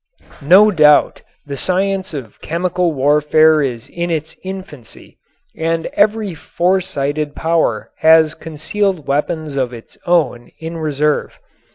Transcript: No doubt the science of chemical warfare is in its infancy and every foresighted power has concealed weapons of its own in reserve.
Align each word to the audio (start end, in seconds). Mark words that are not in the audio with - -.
No 0.41 0.71
doubt 0.71 1.21
the 1.45 1.55
science 1.55 2.11
of 2.15 2.41
chemical 2.41 2.91
warfare 2.91 3.61
is 3.61 3.87
in 3.87 4.09
its 4.09 4.35
infancy 4.43 5.19
and 5.55 5.85
every 5.93 6.33
foresighted 6.33 7.35
power 7.35 7.91
has 7.99 8.33
concealed 8.33 9.05
weapons 9.07 9.55
of 9.57 9.73
its 9.73 9.99
own 10.07 10.49
in 10.57 10.77
reserve. 10.77 11.37